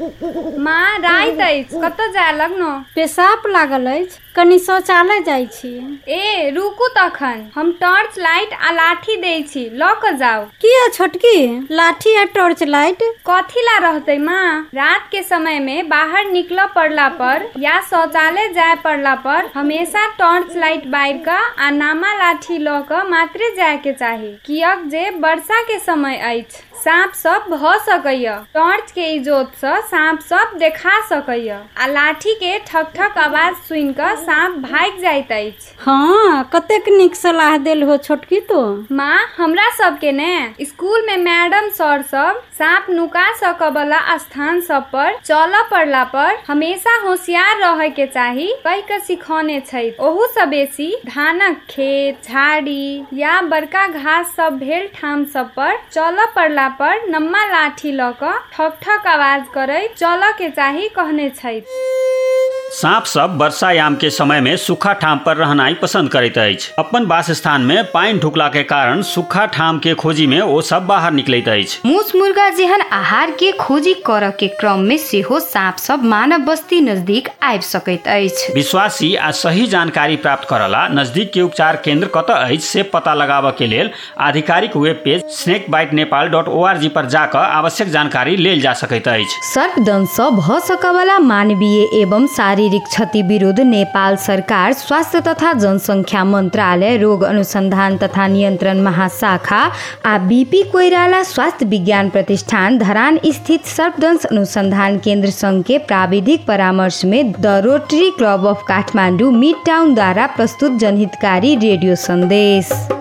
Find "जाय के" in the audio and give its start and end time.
23.56-23.92